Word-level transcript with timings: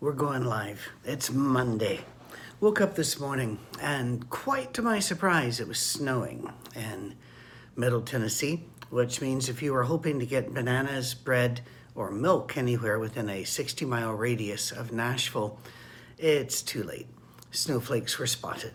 We're 0.00 0.12
going 0.12 0.44
live. 0.44 0.90
It's 1.04 1.28
Monday. 1.32 2.02
Woke 2.60 2.80
up 2.80 2.94
this 2.94 3.18
morning 3.18 3.58
and 3.80 4.30
quite 4.30 4.72
to 4.74 4.82
my 4.82 5.00
surprise, 5.00 5.58
it 5.58 5.66
was 5.66 5.80
snowing 5.80 6.52
in 6.76 7.16
Middle 7.74 8.02
Tennessee, 8.02 8.62
which 8.90 9.20
means 9.20 9.48
if 9.48 9.60
you 9.60 9.72
were 9.72 9.82
hoping 9.82 10.20
to 10.20 10.24
get 10.24 10.54
bananas, 10.54 11.14
bread, 11.14 11.62
or 11.96 12.12
milk 12.12 12.56
anywhere 12.56 13.00
within 13.00 13.28
a 13.28 13.42
60 13.42 13.84
mile 13.86 14.12
radius 14.12 14.70
of 14.70 14.92
Nashville, 14.92 15.58
it's 16.16 16.62
too 16.62 16.84
late. 16.84 17.08
Snowflakes 17.50 18.20
were 18.20 18.28
spotted. 18.28 18.74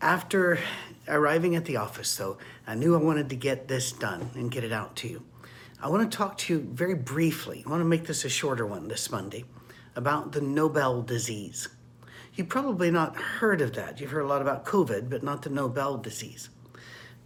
After 0.00 0.58
arriving 1.06 1.54
at 1.54 1.66
the 1.66 1.76
office, 1.76 2.16
though, 2.16 2.38
I 2.66 2.76
knew 2.76 2.94
I 2.94 2.98
wanted 2.98 3.28
to 3.28 3.36
get 3.36 3.68
this 3.68 3.92
done 3.92 4.30
and 4.34 4.50
get 4.50 4.64
it 4.64 4.72
out 4.72 4.96
to 4.96 5.08
you. 5.08 5.22
I 5.82 5.88
want 5.90 6.10
to 6.10 6.16
talk 6.16 6.38
to 6.38 6.54
you 6.54 6.60
very 6.60 6.94
briefly. 6.94 7.62
I 7.66 7.68
want 7.68 7.82
to 7.82 7.84
make 7.84 8.06
this 8.06 8.24
a 8.24 8.30
shorter 8.30 8.64
one 8.64 8.88
this 8.88 9.10
Monday 9.10 9.44
about 9.96 10.32
the 10.32 10.40
Nobel 10.40 11.02
disease. 11.02 11.68
You've 12.34 12.48
probably 12.48 12.90
not 12.90 13.16
heard 13.16 13.60
of 13.60 13.74
that. 13.74 14.00
You've 14.00 14.10
heard 14.10 14.24
a 14.24 14.28
lot 14.28 14.42
about 14.42 14.64
COVID, 14.64 15.10
but 15.10 15.22
not 15.22 15.42
the 15.42 15.50
Nobel 15.50 15.98
disease. 15.98 16.48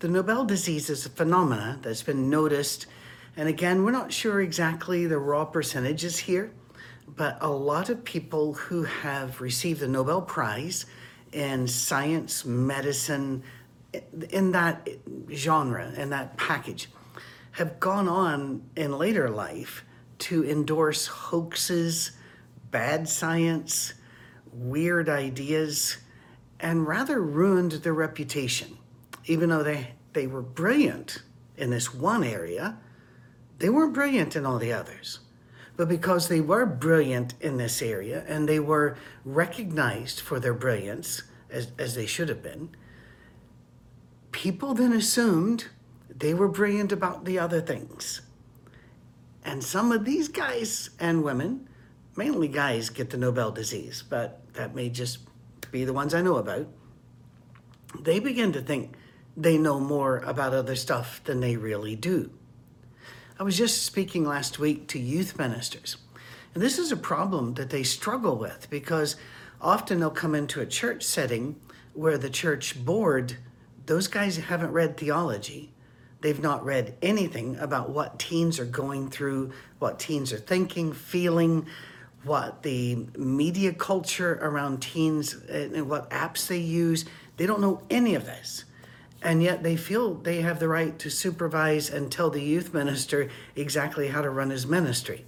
The 0.01 0.09
Nobel 0.09 0.45
disease 0.45 0.91
is 0.91 1.06
a 1.06 1.11
phenomena 1.11 1.79
that's 1.83 2.03
been 2.03 2.29
noticed, 2.29 2.87
and 3.37 3.48
again, 3.48 3.84
we're 3.84 3.91
not 3.91 4.12
sure 4.12 4.41
exactly 4.41 5.06
the 5.06 5.19
raw 5.19 5.45
percentages 5.45 6.19
here, 6.19 6.53
but 7.06 7.39
a 7.41 7.51
lot 7.51 7.91
of 7.91 8.05
people 8.05 8.55
who 8.55 8.84
have 8.84 9.41
received 9.41 9.81
the 9.81 9.89
Nobel 9.89 10.23
Prize 10.23 10.87
in 11.33 11.67
science, 11.67 12.45
medicine, 12.45 13.42
in 14.31 14.53
that 14.53 14.89
genre, 15.33 15.92
in 15.97 16.11
that 16.11 16.37
package, 16.37 16.89
have 17.53 17.78
gone 17.78 18.09
on 18.09 18.62
in 18.77 18.98
later 18.98 19.31
life 19.31 19.84
to 20.19 20.45
endorse 20.45 21.06
hoaxes, 21.06 22.12
bad 22.74 23.09
science, 23.09 23.95
weird 24.52 25.09
ideas, 25.09 25.98
and 26.58 26.89
rather 26.89 27.22
ruined 27.22 27.70
their 27.70 27.94
reputation. 27.94 28.77
Even 29.27 29.48
though 29.48 29.62
they, 29.62 29.92
they 30.12 30.27
were 30.27 30.42
brilliant 30.42 31.22
in 31.56 31.70
this 31.70 31.94
one 31.94 32.25
area, 32.25 32.77
they 33.61 33.69
weren't 33.69 33.94
brilliant 33.94 34.34
in 34.34 34.44
all 34.44 34.58
the 34.58 34.72
others. 34.72 35.20
But 35.77 35.89
because 35.89 36.27
they 36.27 36.41
were 36.41 36.66
brilliant 36.66 37.34
in 37.41 37.58
this 37.58 37.81
area 37.81 38.25
and 38.27 38.48
they 38.48 38.58
were 38.58 38.97
recognized 39.25 40.19
for 40.19 40.41
their 40.41 40.53
brilliance, 40.53 41.22
as, 41.50 41.69
as 41.78 41.94
they 41.94 42.06
should 42.06 42.28
have 42.28 42.42
been, 42.42 42.70
people 44.33 44.75
then 44.75 44.92
assumed 44.92 45.66
they 46.12 46.34
were 46.34 46.48
brilliant 46.48 46.91
about 46.91 47.25
the 47.25 47.38
other 47.38 47.61
things. 47.61 48.22
And 49.44 49.62
some 49.62 49.92
of 49.92 50.05
these 50.05 50.27
guys 50.27 50.91
and 50.98 51.22
women, 51.22 51.69
mainly 52.17 52.48
guys, 52.48 52.91
get 52.91 53.11
the 53.11 53.17
Nobel 53.17 53.51
disease, 53.51 54.05
but 54.09 54.41
that 54.55 54.75
may 54.75 54.89
just 54.89 55.19
be 55.70 55.84
the 55.84 55.93
ones 55.93 56.15
I 56.15 56.23
know 56.23 56.37
about. 56.37 56.69
They 58.01 58.19
begin 58.19 58.53
to 58.53 58.61
think 58.61 58.95
they 59.37 59.59
know 59.59 59.81
more 59.81 60.19
about 60.19 60.55
other 60.55 60.77
stuff 60.77 61.23
than 61.25 61.41
they 61.41 61.56
really 61.56 61.97
do. 61.97 62.31
I 63.39 63.43
was 63.43 63.59
just 63.59 63.83
speaking 63.83 64.25
last 64.25 64.59
week 64.59 64.87
to 64.89 64.98
youth 64.98 65.39
ministers, 65.39 65.97
and 66.55 66.62
this 66.62 66.79
is 66.79 66.93
a 66.93 66.97
problem 66.97 67.55
that 67.55 67.71
they 67.71 67.83
struggle 67.83 68.37
with 68.37 68.69
because 68.71 69.17
often 69.61 69.99
they'll 69.99 70.11
come 70.11 70.37
into 70.37 70.61
a 70.61 70.67
church 70.67 71.03
setting 71.03 71.61
where 71.95 72.17
the 72.17 72.31
church 72.31 72.84
board, 72.84 73.37
those 73.87 74.06
guys 74.06 74.37
haven't 74.37 74.73
read 74.73 74.97
theology. 74.97 75.73
They've 76.21 76.41
not 76.41 76.65
read 76.65 76.97
anything 77.03 77.56
about 77.56 77.91
what 77.91 78.19
teens 78.19 78.59
are 78.59 78.65
going 78.65 79.11
through, 79.11 79.53
what 79.78 79.99
teens 79.99 80.33
are 80.33 80.39
thinking, 80.39 80.93
feeling, 80.93 81.67
what 82.25 82.62
the 82.62 83.06
media 83.17 83.72
culture 83.72 84.39
around 84.41 84.80
teens 84.83 85.34
and 85.48 85.89
what 85.89 86.11
apps 86.11 86.47
they 86.47 86.58
use. 86.58 87.05
They 87.36 87.47
don't 87.47 87.61
know 87.61 87.83
any 87.91 88.14
of 88.14 88.27
this. 88.27 88.64
And 89.22 89.42
yet 89.42 89.62
they 89.62 89.77
feel 89.77 90.14
they 90.14 90.42
have 90.42 90.60
the 90.60 90.69
right 90.69 90.99
to 90.99 91.09
supervise 91.09 91.88
and 91.88 92.12
tell 92.12 92.28
the 92.28 92.43
youth 92.43 92.75
minister 92.75 93.31
exactly 93.56 94.09
how 94.09 94.21
to 94.21 94.28
run 94.28 94.50
his 94.50 94.66
ministry 94.66 95.25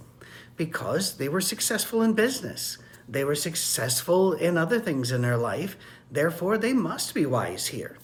because 0.55 1.17
they 1.17 1.29
were 1.29 1.41
successful 1.41 2.01
in 2.01 2.13
business. 2.13 2.77
They 3.09 3.23
were 3.23 3.35
successful 3.35 4.33
in 4.33 4.57
other 4.57 4.79
things 4.79 5.11
in 5.11 5.21
their 5.21 5.37
life. 5.37 5.77
Therefore, 6.11 6.57
they 6.57 6.73
must 6.73 7.13
be 7.13 7.25
wise 7.25 7.67
here. 7.67 7.97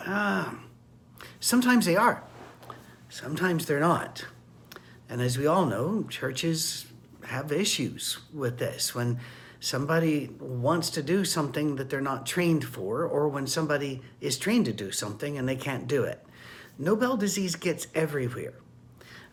Ah, 0.00 0.58
sometimes 1.40 1.86
they 1.86 1.96
are, 1.96 2.24
sometimes 3.08 3.66
they're 3.66 3.80
not. 3.80 4.24
And 5.08 5.20
as 5.20 5.38
we 5.38 5.46
all 5.46 5.66
know, 5.66 6.04
churches 6.08 6.86
have 7.28 7.52
issues 7.52 8.18
with 8.32 8.58
this. 8.58 8.94
When 8.94 9.18
somebody 9.60 10.30
wants 10.38 10.90
to 10.90 11.02
do 11.02 11.24
something 11.24 11.76
that 11.76 11.90
they're 11.90 12.00
not 12.00 12.26
trained 12.26 12.64
for, 12.64 13.04
or 13.04 13.28
when 13.28 13.46
somebody 13.46 14.02
is 14.20 14.38
trained 14.38 14.66
to 14.66 14.72
do 14.72 14.90
something 14.90 15.36
and 15.36 15.48
they 15.48 15.56
can't 15.56 15.86
do 15.86 16.04
it. 16.04 16.24
Nobel 16.78 17.16
disease 17.16 17.56
gets 17.56 17.88
everywhere. 17.94 18.54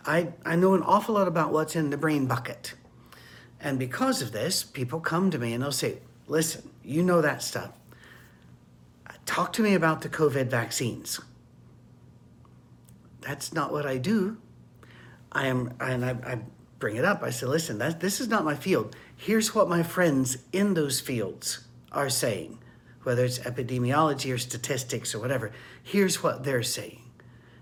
I, 0.05 0.33
I 0.45 0.55
know 0.55 0.73
an 0.73 0.81
awful 0.81 1.15
lot 1.15 1.27
about 1.27 1.51
what's 1.51 1.75
in 1.75 1.89
the 1.89 1.97
brain 1.97 2.25
bucket. 2.25 2.73
And 3.59 3.79
because 3.79 4.21
of 4.21 4.31
this, 4.31 4.63
people 4.63 4.99
come 4.99 5.31
to 5.31 5.37
me 5.37 5.53
and 5.53 5.63
they'll 5.63 5.71
say, 5.71 5.99
listen, 6.27 6.69
you 6.83 7.01
know 7.01 7.21
that 7.21 7.41
stuff. 7.41 7.71
Talk 9.25 9.53
to 9.53 9.63
me 9.63 9.73
about 9.73 10.01
the 10.01 10.09
COVID 10.09 10.47
vaccines. 10.47 11.19
That's 13.21 13.53
not 13.53 13.71
what 13.71 13.85
I 13.85 13.97
do. 13.97 14.37
I 15.31 15.47
am, 15.47 15.73
and 15.79 16.05
I, 16.05 16.11
I 16.11 16.39
bring 16.85 16.97
it 16.97 17.03
up. 17.03 17.23
I 17.23 17.31
said, 17.31 17.49
listen, 17.49 17.79
that, 17.79 17.99
this 17.99 18.21
is 18.21 18.27
not 18.27 18.45
my 18.45 18.53
field. 18.53 18.95
Here's 19.17 19.55
what 19.55 19.67
my 19.67 19.81
friends 19.81 20.37
in 20.53 20.75
those 20.75 20.99
fields 20.99 21.65
are 21.91 22.11
saying, 22.11 22.59
whether 23.01 23.25
it's 23.25 23.39
epidemiology 23.39 24.31
or 24.31 24.37
statistics 24.37 25.15
or 25.15 25.19
whatever. 25.19 25.51
Here's 25.81 26.21
what 26.21 26.43
they're 26.43 26.61
saying. 26.61 27.01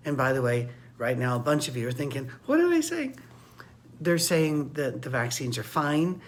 And 0.04 0.18
by 0.18 0.34
the 0.34 0.42
way, 0.42 0.68
right 0.98 1.18
now, 1.18 1.38
a 1.38 1.40
bunch 1.40 1.70
of 1.70 1.78
you 1.78 1.88
are 1.88 1.94
thinking, 1.94 2.30
what 2.48 2.60
are 2.60 2.70
they 2.70 2.82
saying? 2.82 3.18
They're 4.02 4.18
saying 4.18 4.74
that 4.74 5.04
the 5.04 5.10
vaccines 5.10 5.58
are 5.58 5.64
fine. 5.64 6.20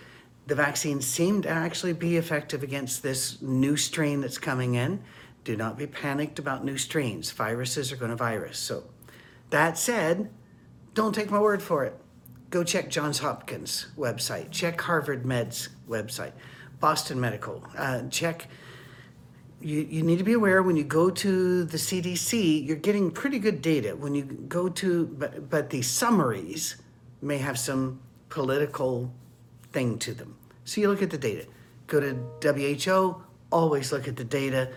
The 0.48 0.56
vaccines 0.56 1.06
seem 1.06 1.42
to 1.42 1.50
actually 1.50 1.92
be 1.92 2.16
effective 2.16 2.64
against 2.64 3.04
this 3.04 3.42
new 3.42 3.76
strain 3.76 4.22
that's 4.22 4.38
coming 4.38 4.76
in. 4.76 5.04
Do 5.44 5.58
not 5.58 5.78
be 5.78 5.86
panicked 5.86 6.40
about 6.40 6.64
new 6.64 6.78
strains. 6.78 7.30
Viruses 7.32 7.92
are 7.92 7.98
going 7.98 8.12
to 8.12 8.16
virus. 8.16 8.58
So, 8.58 8.86
that 9.50 9.78
said, 9.78 10.30
don't 10.94 11.14
take 11.14 11.30
my 11.30 11.42
word 11.42 11.62
for 11.62 11.84
it. 11.84 12.00
Go 12.56 12.64
check 12.64 12.90
Johns 12.90 13.20
Hopkins 13.20 13.88
website. 13.98 14.50
Check 14.50 14.80
Harvard 14.80 15.26
Med's 15.26 15.68
website. 15.90 16.32
Boston 16.80 17.20
Medical. 17.20 17.62
Uh, 17.78 18.04
check. 18.08 18.48
You, 19.60 19.82
you 19.82 20.04
need 20.04 20.20
to 20.20 20.24
be 20.24 20.32
aware 20.32 20.64
when 20.64 20.78
you 20.78 20.86
go 20.86 21.10
to 21.10 21.66
the 21.66 21.76
CDC, 21.76 22.66
you're 22.66 22.78
getting 22.78 23.12
pretty 23.12 23.40
good 23.40 23.62
data. 23.62 23.94
When 23.94 24.16
you 24.16 24.24
go 24.24 24.70
to, 24.70 25.06
but, 25.06 25.50
but 25.50 25.70
the 25.70 25.82
summaries 25.82 26.78
may 27.22 27.40
have 27.40 27.60
some 27.60 28.00
political 28.30 29.12
thing 29.74 30.00
to 30.00 30.14
them. 30.14 30.38
So 30.64 30.80
you 30.80 30.88
look 30.88 31.02
at 31.02 31.10
the 31.10 31.18
data. 31.18 31.48
Go 31.88 32.00
to 32.00 32.16
WHO, 32.54 33.22
always 33.52 33.92
look 33.92 34.08
at 34.08 34.16
the 34.16 34.24
data, 34.24 34.72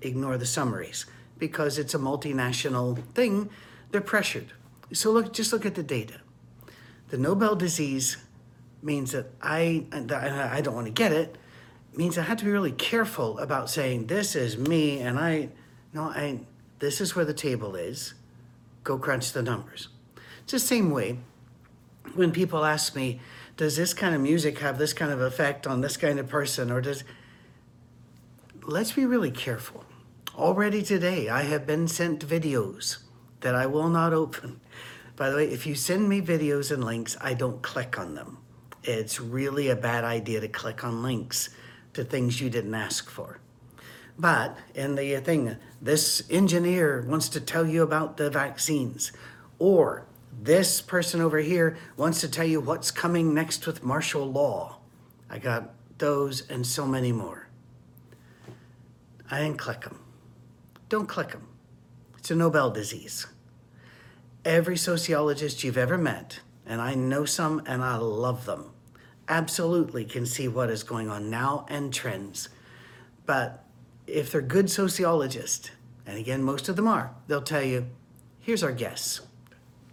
ignore 0.00 0.38
the 0.38 0.46
summaries 0.46 1.04
because 1.36 1.76
it's 1.76 1.92
a 1.92 1.98
multinational 1.98 3.04
thing. 3.12 3.50
They're 3.90 4.00
pressured. 4.00 4.54
So 4.94 5.12
look, 5.12 5.34
just 5.34 5.52
look 5.52 5.66
at 5.66 5.74
the 5.74 5.82
data. 5.82 6.22
The 7.08 7.18
Nobel 7.18 7.56
disease 7.56 8.18
means 8.82 9.12
that 9.12 9.30
I, 9.42 9.86
I 9.92 10.60
don't 10.60 10.74
want 10.74 10.86
to 10.86 10.92
get 10.92 11.12
it, 11.12 11.36
means 11.94 12.18
I 12.18 12.22
have 12.22 12.38
to 12.38 12.44
be 12.44 12.50
really 12.50 12.72
careful 12.72 13.38
about 13.38 13.70
saying, 13.70 14.06
this 14.06 14.36
is 14.36 14.56
me 14.56 15.00
and 15.00 15.18
I, 15.18 15.48
no, 15.92 16.04
I, 16.04 16.40
this 16.78 17.00
is 17.00 17.16
where 17.16 17.24
the 17.24 17.34
table 17.34 17.74
is. 17.74 18.14
Go 18.84 18.98
crunch 18.98 19.32
the 19.32 19.42
numbers. 19.42 19.88
It's 20.42 20.52
the 20.52 20.58
same 20.58 20.90
way 20.90 21.18
when 22.14 22.30
people 22.30 22.64
ask 22.64 22.94
me, 22.94 23.20
does 23.56 23.76
this 23.76 23.92
kind 23.92 24.14
of 24.14 24.20
music 24.20 24.58
have 24.58 24.78
this 24.78 24.92
kind 24.92 25.10
of 25.10 25.20
effect 25.20 25.66
on 25.66 25.80
this 25.80 25.96
kind 25.96 26.18
of 26.18 26.28
person 26.28 26.70
or 26.70 26.80
does, 26.80 27.04
let's 28.62 28.92
be 28.92 29.04
really 29.04 29.30
careful. 29.30 29.84
Already 30.36 30.82
today, 30.82 31.28
I 31.28 31.42
have 31.42 31.66
been 31.66 31.88
sent 31.88 32.26
videos 32.26 32.98
that 33.40 33.54
I 33.54 33.66
will 33.66 33.88
not 33.88 34.12
open. 34.12 34.60
By 35.18 35.30
the 35.30 35.36
way, 35.36 35.50
if 35.50 35.66
you 35.66 35.74
send 35.74 36.08
me 36.08 36.22
videos 36.22 36.70
and 36.70 36.84
links, 36.84 37.16
I 37.20 37.34
don't 37.34 37.60
click 37.60 37.98
on 37.98 38.14
them. 38.14 38.38
It's 38.84 39.18
really 39.18 39.68
a 39.68 39.74
bad 39.74 40.04
idea 40.04 40.40
to 40.40 40.46
click 40.46 40.84
on 40.84 41.02
links 41.02 41.48
to 41.94 42.04
things 42.04 42.40
you 42.40 42.48
didn't 42.48 42.76
ask 42.76 43.10
for. 43.10 43.40
But 44.16 44.56
in 44.76 44.94
the 44.94 45.18
thing, 45.18 45.56
this 45.82 46.22
engineer 46.30 47.04
wants 47.04 47.28
to 47.30 47.40
tell 47.40 47.66
you 47.66 47.82
about 47.82 48.16
the 48.16 48.30
vaccines, 48.30 49.10
or 49.58 50.06
this 50.40 50.80
person 50.80 51.20
over 51.20 51.38
here 51.38 51.76
wants 51.96 52.20
to 52.20 52.28
tell 52.28 52.46
you 52.46 52.60
what's 52.60 52.92
coming 52.92 53.34
next 53.34 53.66
with 53.66 53.82
martial 53.82 54.24
law. 54.30 54.78
I 55.28 55.40
got 55.40 55.74
those 55.98 56.48
and 56.48 56.64
so 56.64 56.86
many 56.86 57.10
more. 57.10 57.48
I 59.28 59.40
didn't 59.40 59.58
click 59.58 59.80
them. 59.80 59.98
Don't 60.88 61.08
click 61.08 61.32
them. 61.32 61.48
It's 62.18 62.30
a 62.30 62.36
Nobel 62.36 62.70
disease. 62.70 63.26
Every 64.48 64.78
sociologist 64.78 65.62
you've 65.62 65.76
ever 65.76 65.98
met, 65.98 66.40
and 66.64 66.80
I 66.80 66.94
know 66.94 67.26
some 67.26 67.60
and 67.66 67.84
I 67.84 67.96
love 67.96 68.46
them, 68.46 68.70
absolutely 69.28 70.06
can 70.06 70.24
see 70.24 70.48
what 70.48 70.70
is 70.70 70.82
going 70.82 71.10
on 71.10 71.28
now 71.28 71.66
and 71.68 71.92
trends. 71.92 72.48
But 73.26 73.62
if 74.06 74.32
they're 74.32 74.40
good 74.40 74.70
sociologists, 74.70 75.70
and 76.06 76.16
again, 76.16 76.42
most 76.42 76.70
of 76.70 76.76
them 76.76 76.88
are, 76.88 77.14
they'll 77.26 77.42
tell 77.42 77.62
you, 77.62 77.88
here's 78.40 78.62
our 78.62 78.72
guess. 78.72 79.20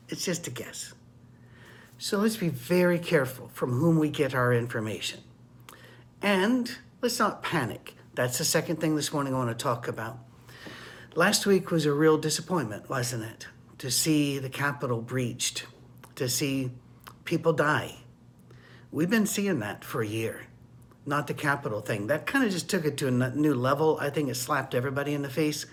It's 0.07 0.23
just 0.23 0.47
a 0.47 0.51
guess. 0.51 0.93
So 1.97 2.19
let's 2.19 2.37
be 2.37 2.47
very 2.47 2.97
careful 2.97 3.49
from 3.49 3.71
whom 3.71 3.99
we 3.99 4.07
get 4.07 4.33
our 4.33 4.53
information. 4.53 5.19
And 6.21 6.77
let's 7.01 7.19
not 7.19 7.43
panic. 7.43 7.93
That's 8.13 8.37
the 8.37 8.45
second 8.45 8.77
thing 8.77 8.95
this 8.95 9.11
morning 9.11 9.33
I 9.33 9.37
want 9.37 9.49
to 9.49 9.61
talk 9.61 9.89
about. 9.89 10.17
Last 11.13 11.45
week 11.45 11.71
was 11.71 11.85
a 11.85 11.91
real 11.91 12.17
disappointment, 12.17 12.89
wasn't 12.89 13.25
it? 13.25 13.47
To 13.79 13.91
see 13.91 14.39
the 14.39 14.49
Capitol 14.49 15.01
breached, 15.01 15.65
to 16.15 16.29
see 16.29 16.71
people 17.25 17.53
die. 17.53 17.95
We've 18.91 19.09
been 19.09 19.25
seeing 19.25 19.59
that 19.59 19.83
for 19.83 20.01
a 20.01 20.07
year, 20.07 20.43
not 21.05 21.27
the 21.27 21.33
Capitol 21.33 21.81
thing. 21.81 22.07
That 22.07 22.25
kind 22.25 22.45
of 22.45 22.51
just 22.51 22.69
took 22.69 22.85
it 22.85 22.95
to 22.97 23.07
a 23.07 23.11
new 23.11 23.53
level. 23.53 23.97
I 23.99 24.09
think 24.09 24.29
it 24.29 24.35
slapped 24.35 24.73
everybody 24.73 25.13
in 25.13 25.21
the 25.21 25.29
face. 25.29 25.65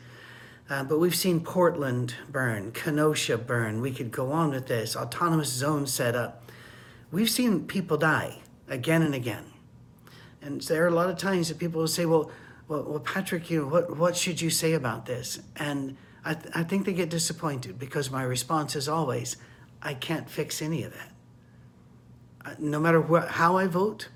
Uh, 0.69 0.83
but 0.83 0.99
we've 0.99 1.15
seen 1.15 1.41
Portland 1.41 2.15
burn, 2.31 2.73
Kenosha 2.73 3.37
burn. 3.39 3.81
We 3.81 3.93
could 3.93 4.11
go 4.11 4.33
on 4.33 4.51
with 4.51 4.67
this. 4.67 4.97
Autonomous 4.97 5.51
zone 5.51 5.87
set 5.87 6.15
up. 6.15 6.51
We've 7.11 7.31
seen 7.31 7.67
people 7.67 7.99
die 7.99 8.39
again 8.69 9.03
and 9.03 9.15
again. 9.15 9.45
And 10.41 10.61
there 10.63 10.85
are 10.85 10.89
a 10.89 10.93
lot 10.93 11.11
of 11.11 11.19
times 11.19 11.49
that 11.49 11.59
people 11.59 11.81
will 11.81 11.89
say, 11.89 12.07
well, 12.07 12.31
well, 12.69 12.85
well 12.85 13.01
Patrick, 13.01 13.51
you 13.51 13.61
know, 13.61 13.67
what, 13.67 13.97
what 13.97 14.17
should 14.17 14.41
you 14.41 14.51
say 14.51 14.73
about 14.73 15.07
this? 15.07 15.41
And 15.57 15.97
I, 16.25 16.35
th- 16.35 16.55
I 16.55 16.63
think 16.63 16.87
they 16.87 16.93
get 16.93 17.11
disappointed 17.11 17.79
because 17.79 18.11
my 18.11 18.23
response 18.23 18.77
is 18.77 18.89
always, 18.89 19.37
I 19.83 19.95
can't 19.95 20.31
fix 20.31 20.63
any 20.63 20.85
of 20.85 20.93
that. 20.93 21.13
Uh, 22.45 22.55
No 22.59 22.79
matter 22.79 23.01
what, 23.01 23.29
how 23.29 23.57
I 23.57 23.67
vote, 23.67 24.09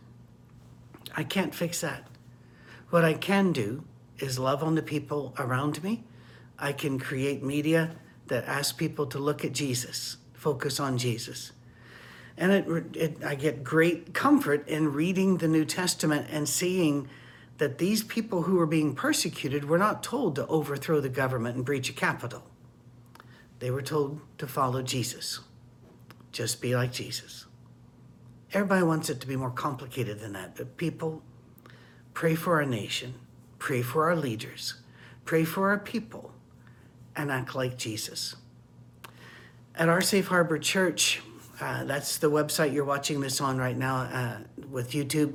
I 1.17 1.25
can't 1.25 1.55
fix 1.55 1.81
that. 1.81 2.07
What 2.91 3.05
I 3.05 3.15
can 3.15 3.53
do 3.53 3.85
is 4.19 4.39
love 4.39 4.63
on 4.63 4.75
the 4.77 4.83
people 4.83 5.35
around 5.39 5.83
me. 5.83 6.05
I 6.59 6.73
can 6.73 6.99
create 6.99 7.43
media 7.43 7.97
that 8.29 8.45
asks 8.45 8.73
people 8.73 9.07
to 9.07 9.19
look 9.19 9.45
at 9.45 9.53
Jesus, 9.53 10.17
focus 10.33 10.81
on 10.81 10.99
Jesus. 10.99 11.53
And 12.37 12.53
it, 12.53 12.97
it, 12.97 13.25
I 13.25 13.35
get 13.35 13.65
great 13.65 14.15
comfort 14.15 14.69
in 14.69 14.93
reading 14.93 15.39
the 15.39 15.49
New 15.49 15.65
Testament 15.65 16.27
and 16.31 16.49
seeing 16.49 17.09
that 17.59 17.79
these 17.79 18.03
people 18.03 18.43
who 18.43 18.57
were 18.57 18.67
being 18.67 18.95
persecuted 18.95 19.65
were 19.65 19.79
not 19.79 20.03
told 20.03 20.35
to 20.35 20.47
overthrow 20.47 21.01
the 21.01 21.09
government 21.09 21.57
and 21.57 21.65
breach 21.65 21.89
a 21.89 21.93
capital. 21.93 22.43
They 23.59 23.71
were 23.71 23.83
told 23.83 24.21
to 24.39 24.47
follow 24.47 24.83
Jesus. 24.83 25.41
Just 26.33 26.61
be 26.61 26.77
like 26.77 26.93
Jesus. 26.93 27.47
Everybody 28.53 28.83
wants 28.83 29.11
it 29.11 29.21
to 29.21 29.27
be 29.27 29.37
more 29.37 29.51
complicated 29.51 30.21
than 30.21 30.35
that, 30.35 30.57
but 30.57 30.77
people, 30.77 31.23
pray 32.15 32.35
for 32.35 32.57
our 32.57 32.67
nation, 32.67 33.15
pray 33.59 33.83
for 33.83 34.05
our 34.05 34.17
leaders, 34.17 34.75
pray 35.25 35.45
for 35.45 35.71
our 35.71 35.79
people, 35.79 36.33
and 37.17 37.31
act 37.31 37.55
like 37.55 37.77
Jesus. 37.77 38.37
At 39.75 39.89
our 39.89 40.01
Safe 40.01 40.29
Harbor 40.29 40.59
Church, 40.59 41.23
uh, 41.61 41.85
that's 41.85 42.19
the 42.19 42.31
website 42.31 42.73
you're 42.73 42.85
watching 42.85 43.21
this 43.21 43.41
on 43.41 43.57
right 43.57 43.77
now 43.77 43.97
uh, 43.97 44.39
with 44.71 44.93
YouTube. 44.93 45.35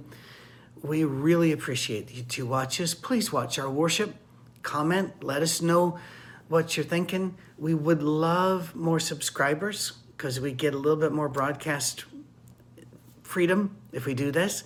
We 0.81 1.03
really 1.03 1.51
appreciate 1.51 2.11
you 2.11 2.23
to 2.23 2.45
watch 2.45 2.81
us. 2.81 2.93
Please 2.93 3.31
watch 3.31 3.59
our 3.59 3.69
worship, 3.69 4.15
comment, 4.63 5.23
let 5.23 5.41
us 5.43 5.61
know 5.61 5.99
what 6.47 6.75
you're 6.75 6.85
thinking. 6.85 7.37
We 7.57 7.73
would 7.73 8.01
love 8.01 8.75
more 8.75 8.99
subscribers 8.99 9.93
because 10.17 10.39
we 10.39 10.51
get 10.51 10.73
a 10.73 10.77
little 10.77 10.99
bit 10.99 11.11
more 11.11 11.29
broadcast 11.29 12.05
freedom 13.21 13.77
if 13.91 14.05
we 14.05 14.13
do 14.13 14.31
this. 14.31 14.63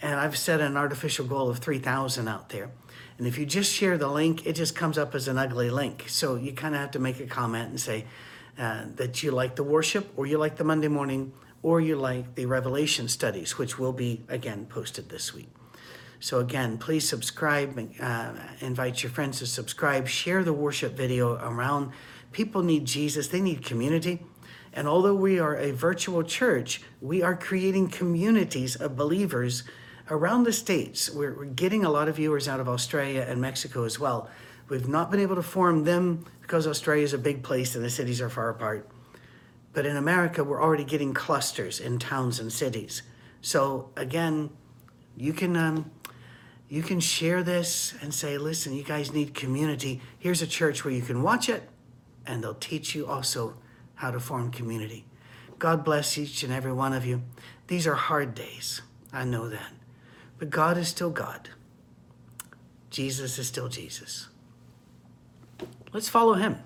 And 0.00 0.20
I've 0.20 0.38
set 0.38 0.60
an 0.60 0.76
artificial 0.76 1.26
goal 1.26 1.48
of 1.48 1.58
3,000 1.58 2.28
out 2.28 2.50
there. 2.50 2.70
And 3.18 3.26
if 3.26 3.36
you 3.36 3.44
just 3.44 3.72
share 3.72 3.98
the 3.98 4.06
link, 4.06 4.46
it 4.46 4.52
just 4.52 4.76
comes 4.76 4.96
up 4.96 5.14
as 5.14 5.26
an 5.26 5.38
ugly 5.38 5.70
link. 5.70 6.04
So 6.06 6.36
you 6.36 6.52
kind 6.52 6.74
of 6.76 6.80
have 6.80 6.92
to 6.92 7.00
make 7.00 7.18
a 7.18 7.26
comment 7.26 7.70
and 7.70 7.80
say 7.80 8.04
uh, 8.56 8.84
that 8.94 9.24
you 9.24 9.32
like 9.32 9.56
the 9.56 9.64
worship, 9.64 10.12
or 10.16 10.26
you 10.26 10.38
like 10.38 10.56
the 10.56 10.64
Monday 10.64 10.88
morning, 10.88 11.32
or 11.62 11.80
you 11.80 11.96
like 11.96 12.34
the 12.34 12.46
Revelation 12.46 13.08
studies, 13.08 13.58
which 13.58 13.78
will 13.78 13.92
be 13.92 14.24
again 14.28 14.66
posted 14.66 15.08
this 15.08 15.34
week. 15.34 15.48
So 16.20 16.40
again, 16.40 16.78
please 16.78 17.08
subscribe, 17.08 17.78
uh, 18.00 18.32
invite 18.60 19.02
your 19.02 19.10
friends 19.10 19.38
to 19.38 19.46
subscribe, 19.46 20.08
share 20.08 20.42
the 20.42 20.52
worship 20.52 20.94
video 20.94 21.36
around. 21.36 21.92
People 22.32 22.62
need 22.62 22.84
Jesus, 22.84 23.28
they 23.28 23.40
need 23.40 23.64
community. 23.64 24.24
And 24.72 24.88
although 24.88 25.14
we 25.14 25.38
are 25.38 25.56
a 25.56 25.70
virtual 25.70 26.22
church, 26.22 26.82
we 27.00 27.22
are 27.22 27.36
creating 27.36 27.88
communities 27.88 28.76
of 28.76 28.96
believers 28.96 29.64
around 30.10 30.44
the 30.44 30.52
states. 30.52 31.10
We're, 31.10 31.34
we're 31.34 31.44
getting 31.44 31.84
a 31.84 31.90
lot 31.90 32.08
of 32.08 32.16
viewers 32.16 32.48
out 32.48 32.60
of 32.60 32.68
Australia 32.68 33.24
and 33.28 33.40
Mexico 33.40 33.84
as 33.84 33.98
well. 33.98 34.28
We've 34.68 34.88
not 34.88 35.10
been 35.10 35.20
able 35.20 35.36
to 35.36 35.42
form 35.42 35.84
them 35.84 36.26
because 36.42 36.66
Australia 36.66 37.04
is 37.04 37.14
a 37.14 37.18
big 37.18 37.42
place 37.42 37.74
and 37.74 37.84
the 37.84 37.90
cities 37.90 38.20
are 38.20 38.28
far 38.28 38.50
apart. 38.50 38.88
But 39.72 39.86
in 39.86 39.96
America, 39.96 40.42
we're 40.42 40.62
already 40.62 40.84
getting 40.84 41.14
clusters 41.14 41.80
in 41.80 41.98
towns 41.98 42.40
and 42.40 42.52
cities. 42.52 43.02
So 43.40 43.90
again, 43.96 44.50
you 45.16 45.32
can 45.32 45.56
um, 45.56 45.90
you 46.68 46.82
can 46.82 47.00
share 47.00 47.42
this 47.42 47.94
and 48.02 48.12
say, 48.12 48.36
listen, 48.36 48.74
you 48.74 48.82
guys 48.82 49.12
need 49.12 49.34
community. 49.34 50.00
Here's 50.18 50.42
a 50.42 50.46
church 50.46 50.84
where 50.84 50.92
you 50.92 51.02
can 51.02 51.22
watch 51.22 51.48
it, 51.48 51.68
and 52.26 52.42
they'll 52.42 52.54
teach 52.54 52.94
you 52.94 53.06
also 53.06 53.56
how 53.94 54.10
to 54.10 54.20
form 54.20 54.50
community. 54.50 55.06
God 55.58 55.84
bless 55.84 56.18
each 56.18 56.42
and 56.42 56.52
every 56.52 56.72
one 56.72 56.92
of 56.92 57.04
you. 57.06 57.22
These 57.66 57.86
are 57.86 57.94
hard 57.94 58.34
days. 58.34 58.82
I 59.12 59.24
know 59.24 59.48
that. 59.48 59.72
But 60.38 60.50
God 60.50 60.78
is 60.78 60.88
still 60.88 61.10
God. 61.10 61.48
Jesus 62.90 63.38
is 63.38 63.48
still 63.48 63.68
Jesus. 63.68 64.28
Let's 65.92 66.08
follow 66.08 66.34
him. 66.34 66.58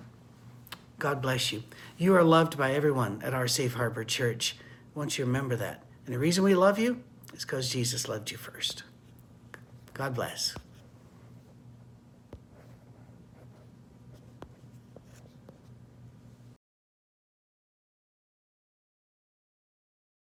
God 0.99 1.21
bless 1.21 1.51
you. 1.51 1.63
You 1.95 2.15
are 2.15 2.23
loved 2.23 2.57
by 2.57 2.71
everyone 2.73 3.21
at 3.23 3.35
our 3.35 3.47
Safe 3.47 3.75
Harbor 3.75 4.03
Church. 4.03 4.55
I 4.95 4.97
want 4.97 5.17
you 5.17 5.25
to 5.25 5.27
remember 5.27 5.55
that. 5.57 5.83
And 6.05 6.15
the 6.15 6.19
reason 6.19 6.43
we 6.43 6.55
love 6.55 6.79
you 6.79 7.03
is 7.35 7.45
because 7.45 7.69
Jesus 7.69 8.09
loved 8.09 8.31
you 8.31 8.37
first. 8.37 8.83
God 9.93 10.15
bless. 10.15 10.55